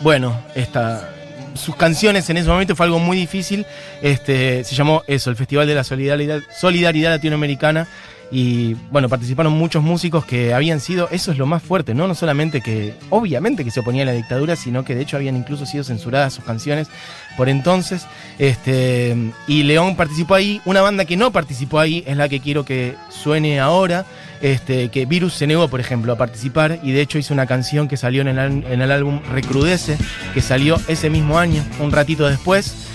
bueno, 0.03 0.41
esta, 0.55 1.11
sus 1.55 1.77
canciones 1.77 2.29
en 2.31 2.37
ese 2.37 2.49
momento 2.49 2.77
fue 2.77 2.87
algo 2.87 2.99
muy 2.99 3.17
difícil. 3.17 3.67
Este, 4.01 4.65
se 4.65 4.75
llamó 4.75 5.03
eso, 5.07 5.31
el 5.31 5.37
Festival 5.37 5.67
de 5.67 5.75
la 5.75 5.85
Solidaridad, 5.85 6.41
Solidaridad 6.57 7.11
Latinoamericana. 7.11 7.89
Y 8.31 8.75
bueno, 8.91 9.09
participaron 9.09 9.55
muchos 9.55 9.83
músicos 9.83 10.25
que 10.25 10.53
habían 10.53 10.81
sido, 10.81 11.09
eso 11.11 11.33
es 11.33 11.39
lo 11.39 11.47
más 11.47 11.63
fuerte, 11.63 11.95
¿no? 11.95 12.07
No 12.07 12.15
solamente 12.15 12.61
que, 12.61 12.95
obviamente 13.09 13.65
que 13.65 13.71
se 13.71 13.81
oponía 13.81 14.03
a 14.03 14.07
la 14.07 14.13
dictadura, 14.13 14.55
sino 14.55 14.85
que 14.85 14.95
de 14.95 15.03
hecho 15.03 15.17
habían 15.17 15.37
incluso 15.37 15.65
sido 15.65 15.83
censuradas 15.83 16.35
sus 16.35 16.45
canciones 16.45 16.89
por 17.37 17.49
entonces. 17.49 18.07
Este, 18.39 19.17
y 19.47 19.63
León 19.63 19.97
participó 19.97 20.35
ahí. 20.35 20.61
Una 20.67 20.83
banda 20.83 21.07
que 21.07 21.17
no 21.17 21.33
participó 21.33 21.79
ahí 21.79 22.05
es 22.07 22.17
la 22.17 22.29
que 22.29 22.41
quiero 22.41 22.65
que 22.65 22.97
suene 23.09 23.61
ahora. 23.61 24.05
Este, 24.41 24.89
que 24.91 25.05
Virus 25.05 25.35
se 25.35 25.49
negó, 25.49 25.67
por 25.67 25.81
ejemplo, 25.81 26.13
a 26.13 26.17
participar 26.17 26.79
y 26.85 26.93
de 26.93 27.01
hecho 27.01 27.19
hizo 27.19 27.35
una 27.35 27.47
canción 27.47 27.89
que 27.89 27.97
salió 27.97 28.23
en 28.23 28.29
el, 28.29 28.39
en 28.39 28.83
el 28.83 28.93
álbum 28.93 29.21
Recrudece, 29.33 29.99
que 30.33 30.41
salió 30.41 30.81
ese 30.87 31.11
mismo 31.11 31.41
año, 31.41 31.65
un 31.81 31.91
ratito 31.91 32.29
después 32.29 32.88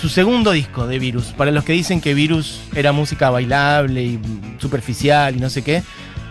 su 0.00 0.08
segundo 0.08 0.52
disco 0.52 0.86
de 0.86 0.98
Virus. 0.98 1.32
Para 1.36 1.50
los 1.50 1.64
que 1.64 1.72
dicen 1.72 2.00
que 2.00 2.14
Virus 2.14 2.60
era 2.74 2.92
música 2.92 3.30
bailable 3.30 4.02
y 4.02 4.20
superficial 4.58 5.36
y 5.36 5.40
no 5.40 5.50
sé 5.50 5.62
qué. 5.62 5.82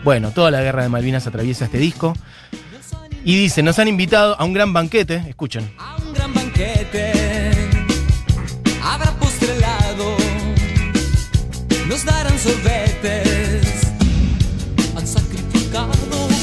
Bueno, 0.04 0.32
toda 0.32 0.52
la 0.52 0.62
guerra 0.62 0.84
de 0.84 0.90
Malvinas 0.90 1.28
atraviesa 1.28 1.66
este 1.66 1.78
disco. 1.78 2.14
Y 3.26 3.36
dice, 3.36 3.62
nos 3.62 3.78
han 3.80 3.90
invitado 3.90 4.40
a 4.40 4.46
un 4.46 4.54
gran 4.54 4.72
banquete, 4.72 5.16
escuchen. 5.28 5.70
A 5.78 5.98
un 5.98 6.14
gran 6.14 6.34
banquete 6.34 7.12
habrá 8.82 9.12
postrelado, 9.20 10.16
nos 11.90 12.06
darán 12.06 12.40
sorbetes, 12.40 13.92
han 14.96 15.06
sacrificado 15.06 15.92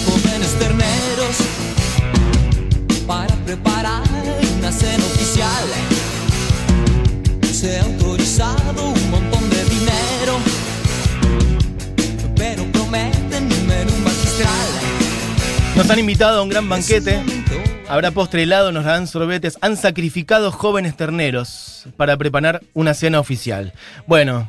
jóvenes 0.06 0.58
terneros 0.58 1.36
para 3.06 3.34
preparar 3.46 4.02
una 4.58 4.70
cena 4.70 5.04
oficial 5.04 5.83
autorizado 7.80 8.88
un 8.90 9.10
montón 9.10 9.50
de 9.50 9.64
dinero, 9.64 10.38
pero 12.36 12.64
prometen 12.72 13.44
un 13.44 13.66
menú 13.66 13.92
magistral. 14.04 14.68
Nos 15.76 15.90
han 15.90 15.98
invitado 15.98 16.40
a 16.40 16.42
un 16.42 16.48
gran 16.50 16.68
banquete. 16.68 17.20
Habrá 17.88 18.10
postre 18.10 18.44
helado, 18.44 18.72
nos 18.72 18.84
darán 18.84 19.06
sorbetes. 19.06 19.58
Han 19.60 19.76
sacrificado 19.76 20.50
jóvenes 20.50 20.96
terneros 20.96 21.86
para 21.96 22.16
preparar 22.16 22.62
una 22.74 22.94
cena 22.94 23.20
oficial. 23.20 23.72
Bueno, 24.06 24.48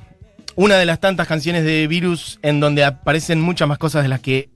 una 0.56 0.76
de 0.76 0.86
las 0.86 1.00
tantas 1.00 1.28
canciones 1.28 1.64
de 1.64 1.88
Virus 1.88 2.40
en 2.42 2.60
donde 2.60 2.84
aparecen 2.84 3.42
muchas 3.42 3.68
más 3.68 3.78
cosas 3.78 4.04
de 4.04 4.10
las 4.10 4.20
que 4.20 4.50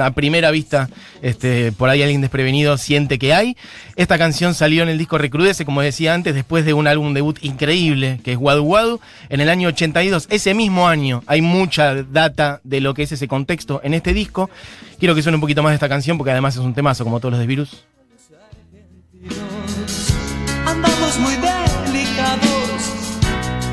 a 0.00 0.10
primera 0.12 0.50
vista, 0.50 0.88
este, 1.22 1.72
por 1.72 1.88
ahí 1.88 2.02
alguien 2.02 2.20
desprevenido 2.20 2.78
siente 2.78 3.18
que 3.18 3.34
hay. 3.34 3.56
Esta 3.96 4.18
canción 4.18 4.54
salió 4.54 4.82
en 4.82 4.88
el 4.88 4.98
disco 4.98 5.18
Recrudece, 5.18 5.64
como 5.64 5.82
decía 5.82 6.14
antes, 6.14 6.34
después 6.34 6.64
de 6.64 6.72
un 6.72 6.86
álbum 6.86 7.14
debut 7.14 7.38
increíble, 7.42 8.20
que 8.24 8.32
es 8.32 8.38
Wadu 8.38 8.62
Wadu, 8.62 9.00
en 9.28 9.40
el 9.40 9.48
año 9.48 9.68
82. 9.68 10.26
Ese 10.30 10.54
mismo 10.54 10.88
año 10.88 11.22
hay 11.26 11.42
mucha 11.42 12.02
data 12.02 12.60
de 12.64 12.80
lo 12.80 12.94
que 12.94 13.02
es 13.02 13.12
ese 13.12 13.28
contexto 13.28 13.80
en 13.84 13.94
este 13.94 14.12
disco. 14.14 14.50
Quiero 14.98 15.14
que 15.14 15.22
suene 15.22 15.36
un 15.36 15.40
poquito 15.42 15.62
más 15.62 15.70
de 15.70 15.76
esta 15.76 15.88
canción, 15.88 16.16
porque 16.16 16.30
además 16.30 16.54
es 16.54 16.60
un 16.60 16.74
temazo, 16.74 17.04
como 17.04 17.20
todos 17.20 17.32
los 17.32 17.40
de 17.40 17.46
Virus. 17.46 17.84
Andamos 20.64 21.18
muy 21.18 21.34
delicados 21.34 22.76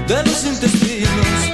de 0.07 0.24
los 0.24 0.45
intestinos. 0.45 1.52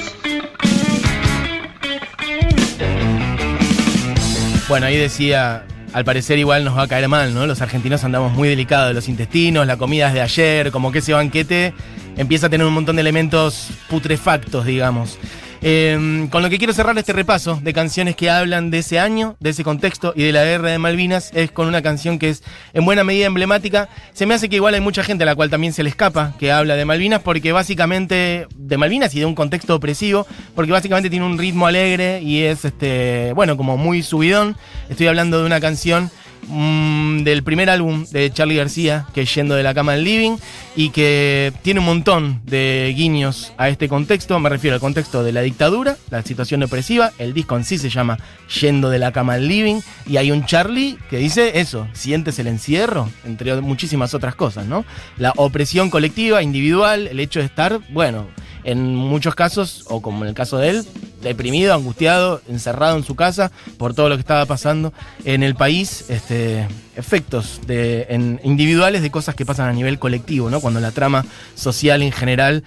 Bueno, 4.70 4.86
ahí 4.86 4.98
decía, 4.98 5.64
al 5.94 6.06
parecer 6.06 6.38
igual 6.38 6.64
nos 6.64 6.78
va 6.78 6.84
a 6.84 6.88
caer 6.88 7.08
mal, 7.08 7.34
¿no? 7.34 7.48
Los 7.48 7.60
argentinos 7.62 8.04
andamos 8.04 8.34
muy 8.34 8.48
delicados 8.48 8.90
de 8.90 8.94
los 8.94 9.10
intestinos, 9.10 9.66
la 9.66 9.78
comida 9.78 10.10
es 10.10 10.14
de 10.14 10.22
ayer, 10.22 10.72
como 10.72 10.92
que 10.92 11.00
ese 11.00 11.12
banquete 11.12 11.74
empieza 12.18 12.46
a 12.46 12.50
tener 12.52 12.68
un 12.68 12.74
montón 12.74 12.96
de 12.96 13.02
elementos 13.02 13.72
putrefactos, 13.90 14.68
digamos. 14.68 15.18
Eh, 15.62 16.28
con 16.32 16.42
lo 16.42 16.50
que 16.50 16.58
quiero 16.58 16.74
cerrar 16.74 16.98
este 16.98 17.12
repaso 17.12 17.60
de 17.62 17.74
canciones 17.74 18.16
que 18.16 18.30
hablan 18.30 18.72
de 18.72 18.80
ese 18.80 19.00
año, 19.00 19.36
de 19.40 19.50
ese 19.50 19.64
contexto 19.64 20.14
y 20.16 20.24
de 20.24 20.32
la 20.32 20.44
guerra 20.44 20.70
de 20.70 20.80
Malvinas, 20.80 21.32
es 21.34 21.52
con 21.52 21.68
una 21.68 21.82
canción 21.82 22.18
que 22.18 22.30
es 22.30 22.44
en 22.74 22.86
buena 22.86 23.04
medida 23.04 23.26
emblemática. 23.26 23.90
Se 24.14 24.26
me 24.26 24.34
hace 24.34 24.48
que 24.48 24.56
igual 24.56 24.74
hay 24.74 24.82
mucha 24.82 25.04
gente 25.04 25.24
a 25.24 25.26
la 25.26 25.36
cual 25.36 25.50
también 25.50 25.74
se 25.74 25.84
le 25.84 25.90
escapa 25.90 26.34
que 26.40 26.52
habla 26.52 26.76
de 26.76 26.86
Malvinas, 26.86 27.22
porque 27.22 27.52
básicamente, 27.52 28.48
de 28.56 28.78
Malvinas 28.78 29.14
y 29.16 29.20
de 29.20 29.26
un 29.26 29.36
contexto 29.36 29.76
opresivo, 29.76 30.26
porque 30.56 30.72
básicamente 30.72 31.10
tiene 31.10 31.26
un 31.26 31.38
ritmo 31.38 31.68
alegre 31.68 32.22
y 32.22 32.44
es, 32.44 32.64
este, 32.64 33.34
bueno, 33.34 33.58
como 33.58 33.76
muy 33.76 34.02
subidón. 34.02 34.56
Estoy 34.90 35.08
hablando 35.08 35.40
de 35.40 35.46
una 35.46 35.60
canción 35.60 36.10
mm, 36.48 37.24
del 37.24 37.44
primer 37.44 37.70
álbum 37.70 38.06
de 38.12 38.32
Charlie 38.32 38.56
García, 38.56 39.06
que 39.14 39.22
es 39.22 39.36
Yendo 39.36 39.56
de 39.56 39.64
la 39.64 39.74
cama 39.74 39.94
al 39.94 40.04
living, 40.04 40.38
y 40.76 40.90
que 40.90 41.52
tiene 41.62 41.80
un 41.80 41.86
montón 41.86 42.42
de 42.46 42.94
guiños 42.96 43.54
a 43.58 43.70
este 43.70 43.90
contexto. 43.90 44.40
Me 44.40 44.50
refiero 44.50 44.76
al 44.76 44.80
contexto 44.80 45.24
de 45.24 45.32
la 45.32 45.42
dictadura, 45.42 45.98
la 46.10 46.22
situación 46.24 46.64
opresiva. 46.64 47.12
El 47.18 47.34
disco 47.34 47.58
en 47.58 47.66
sí 47.66 47.78
se 47.78 47.90
llama 47.90 48.18
Yendo 48.62 48.90
de 48.90 49.00
la 49.00 49.12
cama 49.12 49.34
al 49.34 49.48
living, 49.48 49.82
y 50.08 50.18
hay 50.18 50.32
un 50.32 50.46
Charlie 50.46 50.98
que 51.10 51.18
dice 51.18 51.60
eso, 51.60 51.88
sientes 51.94 52.40
el 52.40 52.48
encierro, 52.48 53.10
entre 53.26 53.60
muchísimas 53.62 54.14
otras 54.14 54.36
cosas, 54.36 54.66
¿no? 54.66 54.86
La 55.18 55.34
opresión 55.36 55.90
colectiva, 55.90 56.42
individual, 56.42 57.08
el 57.08 57.20
hecho 57.20 57.40
de 57.40 57.46
estar, 57.46 57.80
bueno, 57.90 58.28
en 58.64 58.96
muchos 58.96 59.36
casos, 59.36 59.86
o 59.88 60.02
como 60.02 60.24
en 60.24 60.30
el 60.30 60.36
caso 60.36 60.58
de 60.58 60.70
él, 60.70 60.86
deprimido, 61.22 61.74
angustiado, 61.74 62.42
encerrado 62.48 62.98
en 62.98 63.04
su 63.04 63.16
casa 63.16 63.52
por 63.78 63.94
todo 63.94 64.10
lo 64.10 64.16
que 64.16 64.22
estaba 64.22 64.46
pasando 64.46 64.94
en 65.26 65.44
el 65.44 65.56
país, 65.56 66.06
este, 66.10 66.68
efectos 66.96 67.62
de, 67.66 68.08
en, 68.10 68.40
individuales 68.44 69.02
de 69.02 69.12
cosas 69.12 69.36
que 69.36 69.46
pasan 69.46 69.70
a 69.70 69.74
nivel 69.74 70.00
colectivo, 70.00 70.50
¿no? 70.50 70.62
Cuando 70.62 70.80
la 70.80 70.92
trama 70.92 71.26
social 71.56 72.02
en 72.02 72.12
general 72.12 72.64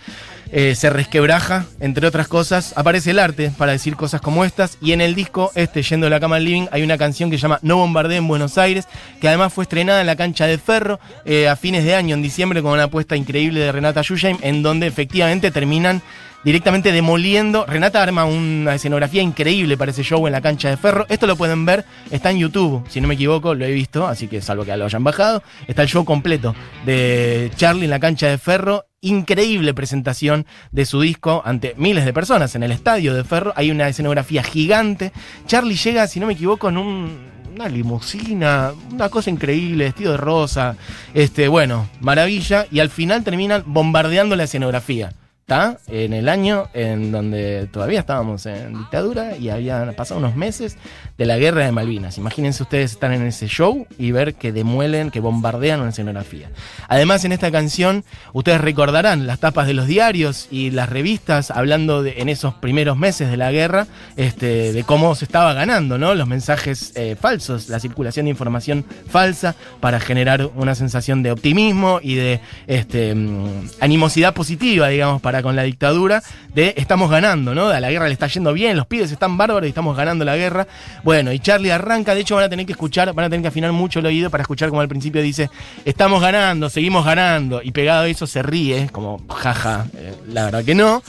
eh, 0.53 0.75
se 0.75 0.91
resquebraja, 0.91 1.65
entre 1.81 2.07
otras 2.07 2.29
cosas, 2.29 2.75
aparece 2.77 3.11
el 3.11 3.19
arte 3.19 3.51
para 3.57 3.73
decir 3.73 3.97
cosas 3.97 4.21
como 4.21 4.45
estas. 4.45 4.77
Y 4.83 4.93
en 4.93 5.01
el 5.01 5.15
disco, 5.15 5.51
este, 5.55 5.83
Yendo 5.83 6.07
de 6.07 6.11
la 6.11 6.21
Cama 6.21 6.37
al 6.37 6.45
Living, 6.45 6.67
hay 6.71 6.83
una 6.83 6.99
canción 6.99 7.31
que 7.31 7.39
se 7.39 7.43
llama 7.43 7.59
No 7.63 7.79
Bombardé 7.79 8.17
en 8.17 8.29
Buenos 8.29 8.59
Aires, 8.59 8.87
que 9.21 9.29
además 9.29 9.53
fue 9.53 9.65
estrenada 9.65 10.03
en 10.03 10.07
la 10.07 10.17
cancha 10.17 10.47
de 10.47 10.59
Ferro 10.59 11.01
eh, 11.25 11.49
a 11.49 11.57
fines 11.57 11.85
de 11.85 11.95
año, 11.95 12.15
en 12.15 12.23
diciembre, 12.23 12.61
con 12.61 12.73
una 12.73 12.85
apuesta 12.85 13.17
increíble 13.17 13.61
de 13.61 13.73
Renata 13.73 14.03
Yusheim, 14.03 14.37
en 14.43 14.63
donde 14.63 14.87
efectivamente 14.87 15.51
terminan 15.51 16.03
directamente 16.45 16.93
demoliendo. 16.93 17.65
Renata 17.67 18.03
arma 18.03 18.25
una 18.25 18.75
escenografía 18.75 19.23
increíble 19.23 19.77
para 19.77 19.91
ese 19.91 20.03
show 20.03 20.27
en 20.27 20.33
la 20.33 20.41
cancha 20.43 20.69
de 20.69 20.77
Ferro. 20.77 21.07
Esto 21.09 21.27
lo 21.27 21.37
pueden 21.37 21.65
ver, 21.65 21.85
está 22.11 22.31
en 22.31 22.39
YouTube, 22.39 22.85
si 22.91 23.01
no 23.01 23.09
me 23.09 23.15
equivoco, 23.15 23.55
lo 23.55 23.65
he 23.65 23.71
visto, 23.71 24.07
así 24.07 24.29
que 24.29 24.43
salvo 24.43 24.65
que 24.65 24.77
lo 24.77 24.85
hayan 24.85 25.05
bajado. 25.05 25.43
Está 25.67 25.83
el 25.83 25.89
show 25.89 26.05
completo 26.05 26.55
de 26.85 27.51
Charlie 27.57 27.85
en 27.85 27.91
la 27.91 28.01
cancha 28.01 28.29
de 28.29 28.39
Ferro. 28.39 28.85
Increíble 29.05 29.75
presentación 29.75 30.47
de 30.71 30.87
su 30.87 31.01
disco 31.01 31.43
ante 31.45 31.75
miles 31.77 32.05
de 32.05 32.13
personas 32.13 32.55
en 32.55 32.63
el 32.63 32.71
estadio 32.71 33.15
de 33.15 33.25
Ferro. 33.25 33.53
Hay 33.57 33.73
una 33.73 33.89
escenografía 33.89 34.45
gigante. 34.45 35.11
Charlie 35.45 35.75
llega, 35.75 36.07
si 36.07 36.21
no 36.21 36.29
me 36.29 36.35
equivoco, 36.35 36.69
en 36.69 36.77
un, 36.77 37.19
una 37.53 37.69
limusina, 37.69 38.71
una 38.93 39.09
cosa 39.09 39.29
increíble, 39.29 39.87
vestido 39.87 40.13
de 40.13 40.19
rosa. 40.19 40.77
Este, 41.15 41.49
bueno, 41.49 41.89
maravilla. 42.01 42.69
Y 42.71 42.79
al 42.79 42.91
final 42.91 43.25
terminan 43.25 43.65
bombardeando 43.67 44.37
la 44.37 44.45
escenografía. 44.45 45.13
¿Está? 45.43 45.79
En 45.89 46.13
el 46.13 46.29
año 46.29 46.69
en 46.73 47.11
donde 47.11 47.69
todavía 47.73 47.99
estábamos 47.99 48.47
en 48.47 48.79
dictadura 48.79 49.37
y 49.37 49.51
habían 49.51 49.93
pasado 49.95 50.21
unos 50.21 50.37
meses 50.37 50.79
de 51.19 51.27
la 51.27 51.37
guerra 51.37 51.65
de 51.65 51.73
Malvinas. 51.73 52.17
Imagínense 52.17 52.63
ustedes 52.63 52.93
estar 52.93 53.13
en 53.13 53.27
ese 53.27 53.49
show 53.49 53.87
y 53.99 54.13
ver 54.13 54.35
que 54.35 54.53
demuelen, 54.53 55.11
que 55.11 55.19
bombardean 55.19 55.81
una 55.81 55.91
escenografía. 55.91 56.49
Además, 56.87 57.25
en 57.25 57.33
esta 57.33 57.51
canción, 57.51 58.05
ustedes 58.33 58.61
recordarán 58.61 59.27
las 59.27 59.41
tapas 59.41 59.67
de 59.67 59.75
los 59.75 59.89
diarios 59.89 60.47
y 60.53 60.71
las 60.71 60.89
revistas 60.89 61.51
hablando 61.51 62.05
de, 62.05 62.21
en 62.21 62.29
esos 62.29 62.55
primeros 62.55 62.97
meses 62.97 63.29
de 63.29 63.37
la 63.37 63.51
guerra 63.51 63.89
este, 64.17 64.73
de 64.73 64.85
cómo 64.85 65.17
se 65.17 65.25
estaba 65.25 65.55
ganando, 65.55 65.99
¿no? 65.99 66.15
Los 66.15 66.29
mensajes 66.29 66.93
eh, 66.95 67.17
falsos, 67.21 67.69
la 67.69 67.81
circulación 67.81 68.27
de 68.27 68.31
información 68.31 68.85
falsa 69.09 69.57
para 69.81 69.99
generar 69.99 70.51
una 70.55 70.77
sensación 70.77 71.25
de 71.25 71.33
optimismo 71.33 71.99
y 72.01 72.15
de 72.15 72.41
este, 72.69 73.13
mm, 73.15 73.71
animosidad 73.81 74.35
positiva, 74.35 74.87
digamos, 74.89 75.21
para 75.21 75.32
con 75.41 75.55
la 75.55 75.63
dictadura, 75.63 76.21
de 76.53 76.75
estamos 76.77 77.09
ganando, 77.11 77.55
¿no? 77.55 77.69
A 77.69 77.79
la 77.79 77.91
guerra 77.91 78.09
le 78.09 78.13
está 78.13 78.27
yendo 78.27 78.53
bien, 78.53 78.77
los 78.77 78.87
pibes 78.87 79.13
están 79.13 79.37
bárbaros 79.37 79.67
y 79.67 79.69
estamos 79.69 79.97
ganando 79.97 80.25
la 80.25 80.37
guerra. 80.37 80.67
Bueno, 81.05 81.33
y 81.33 81.39
Charlie 81.39 81.71
arranca, 81.71 82.15
de 82.15 82.23
hecho 82.23 82.35
van 82.35 82.45
a 82.45 82.49
tener 82.49 82.67
que 82.67 82.73
escuchar, 82.73 83.13
van 83.15 83.27
a 83.27 83.31
tener 83.31 83.43
que 83.43 83.49
afinar 83.49 83.71
mucho 83.71 84.01
el 84.01 84.07
oído 84.07 84.31
para 84.31 84.43
escuchar 84.43 84.69
como 84.69 84.81
al 84.81 84.89
principio 84.89 85.23
dice, 85.23 85.49
estamos 85.85 86.21
ganando, 86.21 86.69
seguimos 86.69 87.05
ganando, 87.05 87.63
y 87.63 87.71
pegado 87.71 88.03
a 88.03 88.09
eso 88.09 88.27
se 88.27 88.43
ríe, 88.43 88.89
como 88.91 89.25
jaja, 89.29 89.87
eh, 89.97 90.15
la 90.27 90.47
verdad 90.47 90.65
que 90.65 90.75
no. 90.75 91.03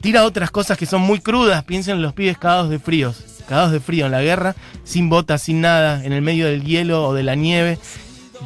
Tira 0.00 0.24
otras 0.24 0.50
cosas 0.50 0.76
que 0.76 0.86
son 0.86 1.00
muy 1.00 1.20
crudas, 1.20 1.64
piensen 1.64 1.96
en 1.96 2.02
los 2.02 2.12
pibes 2.12 2.36
cagados 2.36 2.68
de 2.68 2.78
fríos, 2.78 3.24
cagados 3.48 3.72
de 3.72 3.80
frío 3.80 4.06
en 4.06 4.12
la 4.12 4.22
guerra, 4.22 4.54
sin 4.84 5.08
botas, 5.08 5.42
sin 5.42 5.60
nada, 5.60 6.04
en 6.04 6.12
el 6.12 6.22
medio 6.22 6.46
del 6.46 6.64
hielo 6.64 7.08
o 7.08 7.14
de 7.14 7.22
la 7.22 7.34
nieve, 7.34 7.78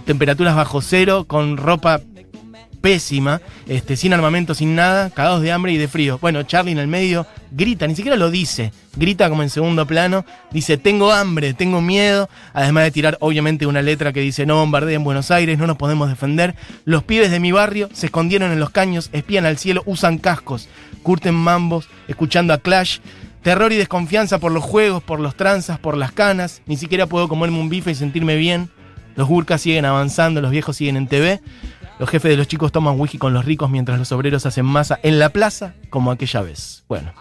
temperaturas 0.06 0.54
bajo 0.54 0.80
cero, 0.80 1.24
con 1.26 1.56
ropa 1.56 2.00
pésima, 2.80 3.40
este, 3.66 3.96
sin 3.96 4.12
armamento, 4.12 4.54
sin 4.54 4.74
nada, 4.74 5.10
cagados 5.10 5.42
de 5.42 5.52
hambre 5.52 5.72
y 5.72 5.76
de 5.76 5.88
frío. 5.88 6.18
Bueno, 6.20 6.42
Charlie 6.42 6.72
en 6.72 6.78
el 6.78 6.88
medio 6.88 7.26
grita, 7.50 7.86
ni 7.86 7.94
siquiera 7.94 8.16
lo 8.16 8.30
dice, 8.30 8.72
grita 8.96 9.28
como 9.28 9.42
en 9.42 9.50
segundo 9.50 9.86
plano, 9.86 10.24
dice, 10.50 10.76
tengo 10.76 11.12
hambre, 11.12 11.54
tengo 11.54 11.80
miedo, 11.80 12.28
además 12.52 12.84
de 12.84 12.90
tirar 12.90 13.18
obviamente 13.20 13.66
una 13.66 13.82
letra 13.82 14.12
que 14.12 14.20
dice, 14.20 14.46
no 14.46 14.56
bombardeen 14.56 15.04
Buenos 15.04 15.30
Aires, 15.30 15.58
no 15.58 15.66
nos 15.66 15.76
podemos 15.76 16.08
defender, 16.08 16.54
los 16.84 17.02
pibes 17.02 17.30
de 17.30 17.40
mi 17.40 17.52
barrio 17.52 17.88
se 17.92 18.06
escondieron 18.06 18.52
en 18.52 18.60
los 18.60 18.70
caños, 18.70 19.10
espían 19.12 19.46
al 19.46 19.58
cielo, 19.58 19.82
usan 19.86 20.18
cascos, 20.18 20.68
curten 21.02 21.34
mambos, 21.34 21.88
escuchando 22.08 22.52
a 22.54 22.58
Clash, 22.58 22.98
terror 23.42 23.72
y 23.72 23.76
desconfianza 23.76 24.38
por 24.38 24.52
los 24.52 24.64
juegos, 24.64 25.02
por 25.02 25.20
los 25.20 25.34
tranzas, 25.34 25.78
por 25.78 25.96
las 25.96 26.12
canas, 26.12 26.62
ni 26.66 26.76
siquiera 26.76 27.06
puedo 27.06 27.28
comerme 27.28 27.58
un 27.58 27.68
bife 27.68 27.90
y 27.90 27.94
sentirme 27.94 28.36
bien, 28.36 28.70
los 29.16 29.28
burkas 29.28 29.60
siguen 29.60 29.84
avanzando, 29.84 30.40
los 30.40 30.50
viejos 30.50 30.76
siguen 30.76 30.96
en 30.96 31.06
TV. 31.06 31.40
Los 32.00 32.08
jefes 32.08 32.30
de 32.30 32.38
los 32.38 32.48
chicos 32.48 32.72
toman 32.72 32.98
whisky 32.98 33.18
con 33.18 33.34
los 33.34 33.44
ricos 33.44 33.68
mientras 33.68 33.98
los 33.98 34.10
obreros 34.10 34.46
hacen 34.46 34.64
masa 34.64 34.98
en 35.02 35.18
la 35.18 35.28
plaza 35.28 35.74
como 35.90 36.10
aquella 36.10 36.40
vez. 36.40 36.82
Bueno, 36.88 37.12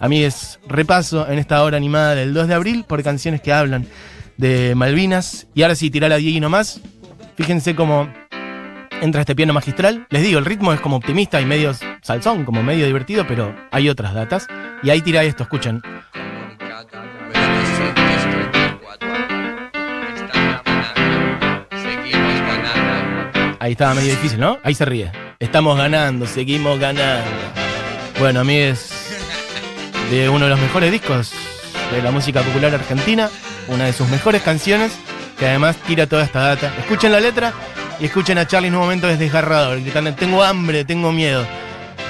a 0.00 0.08
mí 0.08 0.24
es 0.24 0.58
repaso 0.66 1.28
en 1.30 1.38
esta 1.38 1.62
hora 1.62 1.76
animada 1.76 2.16
del 2.16 2.34
2 2.34 2.48
de 2.48 2.54
abril 2.54 2.84
por 2.84 3.00
canciones 3.04 3.40
que 3.40 3.52
hablan 3.52 3.86
de 4.36 4.74
Malvinas. 4.74 5.46
Y 5.54 5.62
ahora 5.62 5.76
sí, 5.76 5.88
tirar 5.88 6.12
a 6.12 6.16
Diego 6.16 6.40
nomás. 6.40 6.80
Fíjense 7.36 7.76
cómo 7.76 8.12
entra 9.00 9.20
este 9.20 9.36
piano 9.36 9.52
magistral. 9.52 10.04
Les 10.10 10.24
digo, 10.24 10.40
el 10.40 10.46
ritmo 10.46 10.72
es 10.72 10.80
como 10.80 10.96
optimista 10.96 11.40
y 11.40 11.46
medio 11.46 11.72
salsón, 12.02 12.44
como 12.44 12.60
medio 12.64 12.86
divertido, 12.86 13.24
pero 13.28 13.54
hay 13.70 13.88
otras 13.88 14.14
datas. 14.14 14.48
Y 14.82 14.90
ahí 14.90 15.00
tira 15.00 15.22
esto, 15.22 15.44
escuchen. 15.44 15.80
Ahí 23.64 23.72
estaba 23.72 23.94
medio 23.94 24.10
difícil, 24.10 24.38
¿no? 24.38 24.58
Ahí 24.62 24.74
se 24.74 24.84
ríe. 24.84 25.10
Estamos 25.38 25.78
ganando, 25.78 26.26
seguimos 26.26 26.78
ganando. 26.78 27.24
Bueno, 28.18 28.40
a 28.40 28.44
mí 28.44 28.58
es 28.58 28.90
de 30.10 30.28
uno 30.28 30.44
de 30.44 30.50
los 30.50 30.60
mejores 30.60 30.92
discos 30.92 31.32
de 31.90 32.02
la 32.02 32.10
música 32.10 32.42
popular 32.42 32.74
argentina, 32.74 33.30
una 33.68 33.86
de 33.86 33.94
sus 33.94 34.06
mejores 34.10 34.42
canciones, 34.42 34.92
que 35.38 35.46
además 35.46 35.76
tira 35.86 36.06
toda 36.06 36.24
esta 36.24 36.40
data. 36.40 36.74
Escuchen 36.78 37.10
la 37.10 37.20
letra 37.20 37.54
y 37.98 38.04
escuchen 38.04 38.36
a 38.36 38.46
Charlie 38.46 38.68
en 38.68 38.74
un 38.74 38.82
momento 38.82 39.06
desgarrador, 39.06 39.80
gritando, 39.80 40.12
tengo 40.12 40.44
hambre, 40.44 40.84
tengo 40.84 41.10
miedo. 41.10 41.46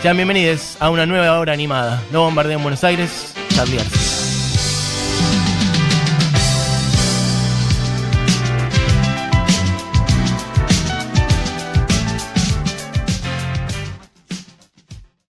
Sean 0.03 0.17
bienvenidos 0.17 0.77
a 0.81 0.91
una 0.91 1.07
nueva 1.07 1.39
hora 1.39 1.53
animada. 1.53 2.03
No 2.11 2.23
bombardeo 2.23 2.57
en 2.57 2.65
Buenos 2.65 2.83
Aires, 2.83 3.33
Charlie. 3.55 3.79